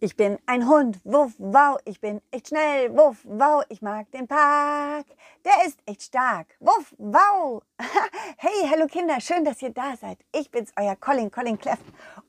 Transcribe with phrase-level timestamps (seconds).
[0.00, 4.28] Ich bin ein Hund, wuff, wow, ich bin echt schnell, wuff, wow, ich mag den
[4.28, 5.06] Park,
[5.44, 7.64] der ist echt stark, wuff, wow.
[8.36, 10.20] Hey, hallo Kinder, schön, dass ihr da seid.
[10.32, 11.80] Ich bin's, euer Colin, Colin Cleff.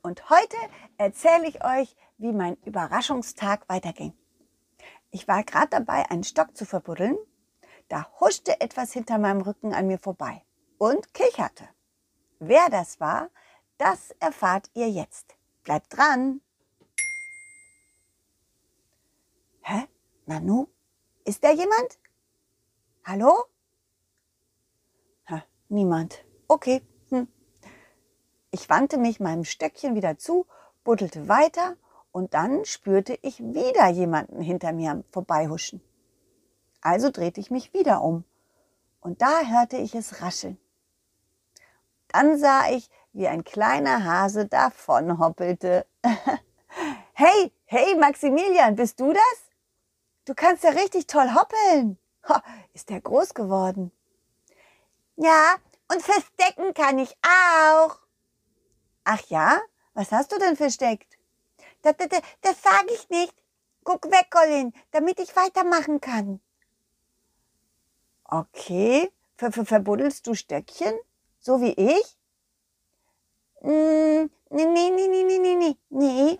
[0.02, 0.58] Und heute
[0.98, 4.14] erzähle ich euch, wie mein Überraschungstag weiterging.
[5.12, 7.20] Ich war gerade dabei, einen Stock zu verbuddeln.
[7.88, 10.42] Da huschte etwas hinter meinem Rücken an mir vorbei
[10.80, 11.70] und kicherte.
[12.40, 13.30] Wer das war,
[13.78, 15.36] das erfahrt ihr jetzt.
[15.64, 16.42] Bleibt dran!
[20.30, 20.68] Nanu?
[21.26, 21.98] Ist da jemand?
[23.04, 23.46] Hallo?
[25.28, 26.24] Ha, niemand.
[26.48, 26.84] Okay.
[27.10, 27.28] Hm.
[28.52, 30.46] Ich wandte mich meinem Stöckchen wieder zu,
[30.84, 31.78] buddelte weiter
[32.12, 35.82] und dann spürte ich wieder jemanden hinter mir vorbeihuschen.
[36.80, 38.24] Also drehte ich mich wieder um
[39.02, 40.60] und da hörte ich es rascheln.
[42.10, 45.88] Dann sah ich, wie ein kleiner Hase davon hoppelte.
[47.14, 49.49] hey, hey Maximilian, bist du das?
[50.30, 51.98] Du kannst ja richtig toll hoppeln.
[52.28, 52.44] Ha,
[52.76, 53.92] ist der groß geworden.
[55.16, 55.56] Ja,
[55.92, 57.98] und verstecken kann ich auch.
[59.06, 59.60] Ach ja?
[59.96, 61.18] Was hast du denn versteckt?
[61.82, 63.34] Das, das, das sage ich nicht.
[63.84, 66.40] Guck weg, Colin, damit ich weitermachen kann.
[68.26, 69.12] Okay.
[69.36, 70.94] Ver, ver, verbuddelst du Stöckchen?
[71.40, 72.18] So wie ich?
[73.62, 76.40] Mm, nee, nee, nee, nee, nee, nee, nee.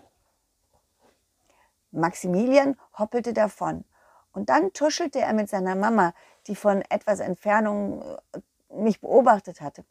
[1.92, 3.84] Maximilian hoppelte davon.
[4.32, 6.14] Und dann tuschelte er mit seiner Mama,
[6.46, 8.40] die von etwas Entfernung äh,
[8.74, 9.84] mich beobachtet hatte.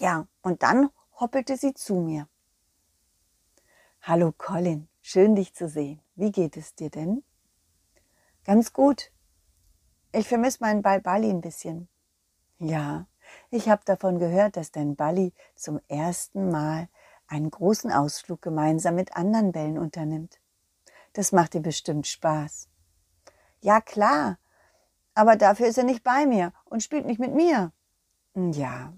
[0.00, 2.28] Ja, und dann hoppelte sie zu mir.
[4.02, 6.00] Hallo Colin, schön dich zu sehen.
[6.16, 7.22] Wie geht es dir denn?
[8.44, 9.10] Ganz gut.
[10.12, 11.88] Ich vermisse meinen Ball Balli ein bisschen.
[12.58, 13.06] Ja,
[13.50, 16.88] ich habe davon gehört, dass dein Balli zum ersten Mal
[17.26, 20.38] einen großen Ausflug gemeinsam mit anderen Bällen unternimmt.
[21.14, 22.68] Das macht dir bestimmt Spaß.
[23.64, 24.38] Ja, klar.
[25.14, 27.72] Aber dafür ist er nicht bei mir und spielt nicht mit mir.
[28.34, 28.92] Hm, ja,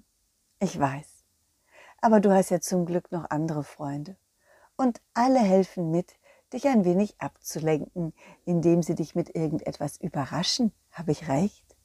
[0.59, 1.07] ich weiß.
[2.01, 4.17] Aber du hast ja zum Glück noch andere Freunde.
[4.77, 6.19] Und alle helfen mit,
[6.53, 8.13] dich ein wenig abzulenken,
[8.45, 10.73] indem sie dich mit irgendetwas überraschen.
[10.91, 11.77] Habe ich recht?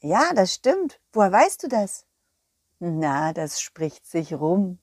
[0.00, 1.00] Ja, das stimmt.
[1.14, 2.04] Woher weißt du das?
[2.80, 4.78] Na, das spricht sich rum.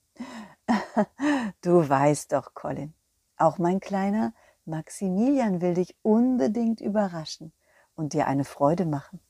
[1.60, 2.94] du weißt doch, Colin,
[3.36, 4.34] auch mein Kleiner
[4.66, 7.52] Maximilian will dich unbedingt überraschen
[7.94, 9.20] und dir eine Freude machen.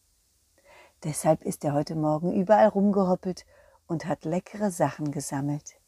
[1.04, 3.44] Deshalb ist er heute Morgen überall rumgehoppelt
[3.86, 5.78] und hat leckere Sachen gesammelt.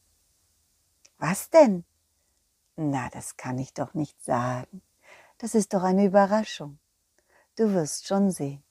[1.17, 1.85] Was denn?
[2.77, 4.83] Na, das kann ich doch nicht sagen.
[5.39, 6.79] Das ist doch eine Überraschung.
[7.57, 8.63] Du wirst schon sehen.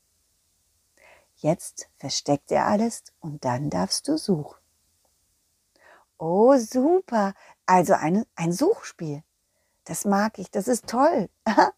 [1.36, 4.58] Jetzt versteckt er alles und dann darfst du suchen.
[6.20, 7.34] Oh, super.
[7.66, 9.24] Also ein, ein Suchspiel.
[9.88, 11.30] Das mag ich, das ist toll.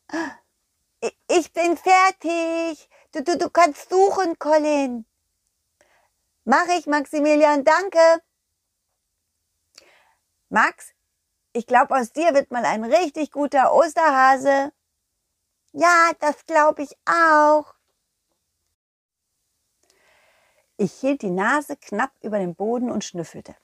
[1.28, 2.90] ich bin fertig.
[3.12, 5.06] Du, du, du kannst suchen, Colin.
[6.44, 8.00] Mach ich, Maximilian, danke.
[10.50, 10.94] Max,
[11.54, 14.74] ich glaube, aus dir wird mal ein richtig guter Osterhase.
[15.74, 17.76] Ja, das glaube ich auch.
[20.78, 23.56] Ich hielt die Nase knapp über den Boden und schnüffelte.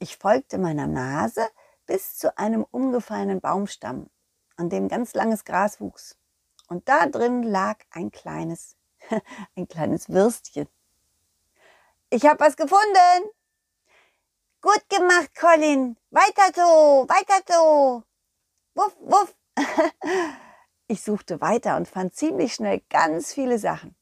[0.00, 1.48] Ich folgte meiner Nase,
[1.88, 4.08] bis zu einem umgefallenen Baumstamm,
[4.56, 6.16] an dem ganz langes Gras wuchs.
[6.68, 8.76] Und da drin lag ein kleines,
[9.56, 10.68] ein kleines Würstchen.
[12.10, 13.30] Ich habe was gefunden.
[14.60, 15.96] Gut gemacht, Colin.
[16.10, 18.04] Weiter so, weiter so.
[18.74, 19.34] Wuff, wuff.
[20.90, 23.94] Ich suchte weiter und fand ziemlich schnell ganz viele Sachen.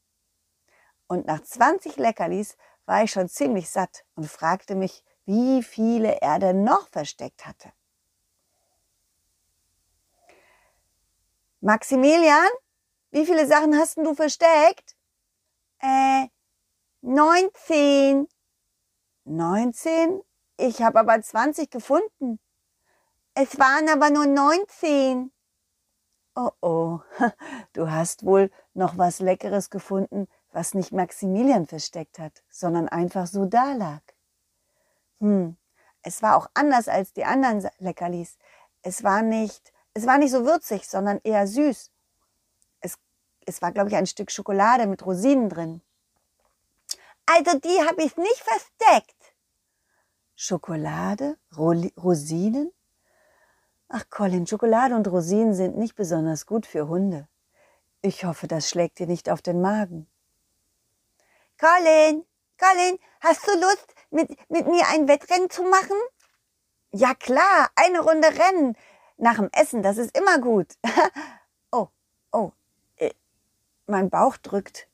[1.07, 2.55] Und nach 20 Leckerlis
[2.85, 7.71] war ich schon ziemlich satt und fragte mich, wie viele er denn noch versteckt hatte.
[11.59, 12.49] Maximilian,
[13.11, 14.95] wie viele Sachen hast du versteckt?
[15.79, 16.27] Äh,
[17.01, 18.27] 19.
[19.25, 20.21] 19?
[20.57, 22.39] Ich habe aber 20 gefunden.
[23.33, 25.31] Es waren aber nur 19.
[26.35, 26.99] Oh oh,
[27.73, 33.45] du hast wohl noch was Leckeres gefunden, was nicht Maximilian versteckt hat, sondern einfach so
[33.45, 34.01] da lag.
[35.19, 35.57] Hm,
[36.03, 38.37] es war auch anders als die anderen Leckerlis.
[38.81, 41.89] Es war nicht es war nicht so würzig, sondern eher süß.
[42.81, 42.99] Es,
[43.47, 45.81] es war, glaube ich, ein Stück Schokolade mit Rosinen drin.
[47.25, 49.33] Also die habe ich nicht versteckt.
[50.35, 51.37] Schokolade?
[51.57, 52.71] Ro Rosinen?
[53.89, 57.27] Ach Colin, Schokolade und Rosinen sind nicht besonders gut für Hunde.
[58.03, 60.07] Ich hoffe, das schlägt dir nicht auf den Magen.
[61.57, 62.23] Colin,
[62.59, 65.97] Colin, hast du Lust, mit, mit mir ein Wettrennen zu machen?
[66.91, 68.75] Ja klar, eine Runde Rennen.
[69.17, 70.75] nach dem Essen, das ist immer gut.
[71.71, 71.87] oh,
[72.31, 72.51] oh,
[72.97, 73.13] äh,
[73.87, 74.87] mein Bauch drückt.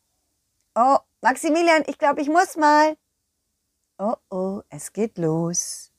[0.76, 2.98] Oh, Maximilian, ich glaube, ich muss mal.
[3.98, 5.92] Oh, oh, es geht los.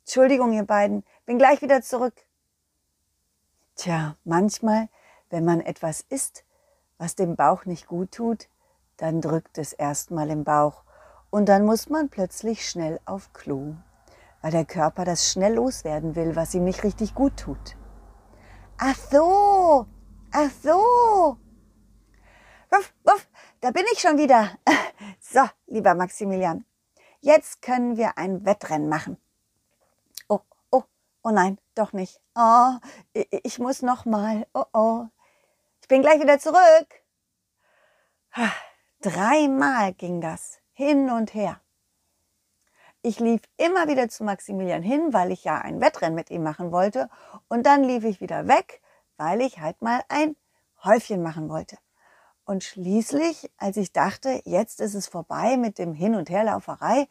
[0.00, 2.14] Entschuldigung, ihr beiden, bin gleich wieder zurück.
[3.74, 4.88] Tja, manchmal,
[5.30, 6.44] wenn man etwas isst,
[6.96, 8.48] was dem Bauch nicht gut tut,
[8.96, 10.84] dann drückt es erstmal im Bauch
[11.36, 13.74] und dann muss man plötzlich schnell auf Klo,
[14.40, 17.76] weil der Körper das schnell loswerden will, was ihm nicht richtig gut tut.
[18.78, 19.86] Ach so,
[20.32, 21.36] ach so.
[22.70, 23.28] Wuff, wuff,
[23.60, 24.58] da bin ich schon wieder.
[25.20, 26.64] So, lieber Maximilian,
[27.20, 29.18] jetzt können wir ein Wettrennen machen.
[30.28, 30.40] Oh,
[30.70, 30.84] oh,
[31.22, 32.18] oh nein, doch nicht.
[32.34, 32.76] Oh,
[33.12, 34.46] ich muss noch mal.
[34.54, 35.06] Oh, oh.
[35.82, 36.88] Ich bin gleich wieder zurück.
[39.02, 41.58] Dreimal ging das hin und her.
[43.00, 46.70] Ich lief immer wieder zu Maximilian hin, weil ich ja ein Wettrennen mit ihm machen
[46.70, 47.08] wollte.
[47.48, 48.82] Und dann lief ich wieder weg,
[49.16, 50.36] weil ich halt mal ein
[50.84, 51.78] Häufchen machen wollte.
[52.44, 57.08] Und schließlich, als ich dachte, jetzt ist es vorbei mit dem Hin- und Herlauferei,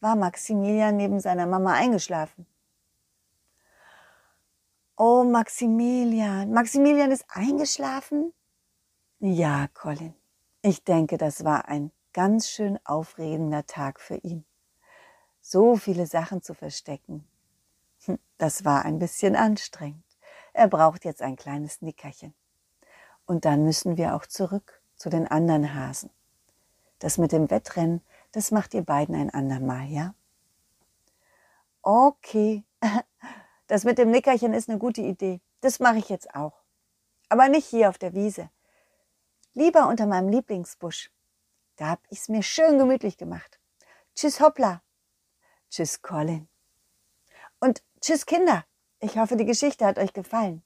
[0.00, 2.46] war Maximilian neben seiner Mama eingeschlafen.
[4.96, 6.50] Oh, Maximilian.
[6.52, 8.32] Maximilian ist eingeschlafen?
[9.20, 10.14] Ja, Colin.
[10.62, 14.44] Ich denke, das war ein ganz schön aufregender Tag für ihn.
[15.40, 17.26] So viele Sachen zu verstecken.
[18.04, 20.04] Hm, das war ein bisschen anstrengend.
[20.52, 22.34] Er braucht jetzt ein kleines Nickerchen.
[23.26, 26.10] Und dann müssen wir auch zurück zu den anderen Hasen.
[26.98, 28.02] Das mit dem Wettrennen,
[28.32, 30.14] das macht ihr beiden ein andermal, ja?
[31.82, 32.64] Okay.
[33.70, 35.42] Das mit dem Nickerchen ist eine gute Idee.
[35.60, 36.54] Das mache ich jetzt auch.
[37.28, 38.48] Aber nicht hier auf der Wiese.
[39.52, 41.10] Lieber unter meinem Lieblingsbusch.
[41.78, 43.60] Da hab ich's mir schön gemütlich gemacht.
[44.14, 44.82] Tschüss Hoppla.
[45.70, 46.48] Tschüss Colin.
[47.60, 48.64] Und tschüss Kinder.
[48.98, 50.64] Ich hoffe, die Geschichte hat euch gefallen.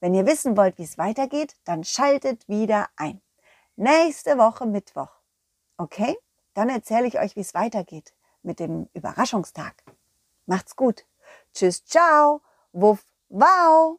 [0.00, 3.22] Wenn ihr wissen wollt, wie es weitergeht, dann schaltet wieder ein.
[3.76, 5.10] Nächste Woche Mittwoch.
[5.78, 6.16] Okay?
[6.52, 9.82] Dann erzähle ich euch, wie es weitergeht mit dem Überraschungstag.
[10.44, 11.06] Macht's gut.
[11.54, 12.42] Tschüss, ciao,
[12.72, 13.98] wuff, wow.